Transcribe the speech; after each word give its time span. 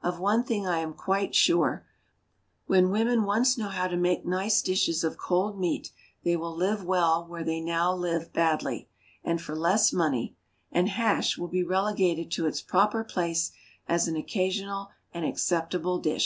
Of 0.00 0.18
one 0.18 0.42
thing 0.42 0.66
I 0.66 0.78
am 0.78 0.94
quite 0.94 1.34
sure: 1.34 1.84
when 2.66 2.88
women 2.88 3.24
once 3.24 3.58
know 3.58 3.68
how 3.68 3.88
to 3.88 3.96
make 3.98 4.24
nice 4.24 4.62
dishes 4.62 5.04
of 5.04 5.18
cold 5.18 5.60
meat 5.60 5.90
they 6.24 6.34
will 6.34 6.56
live 6.56 6.82
well 6.82 7.26
where 7.28 7.44
they 7.44 7.60
now 7.60 7.92
live 7.92 8.32
badly, 8.32 8.88
and 9.22 9.38
for 9.38 9.54
less 9.54 9.92
money; 9.92 10.34
and 10.72 10.88
"hash" 10.88 11.36
will 11.36 11.48
be 11.48 11.62
relegated 11.62 12.30
to 12.30 12.46
its 12.46 12.62
proper 12.62 13.04
place 13.04 13.52
as 13.86 14.08
an 14.08 14.16
occasional 14.16 14.88
and 15.12 15.26
acceptable 15.26 15.98
dish. 15.98 16.24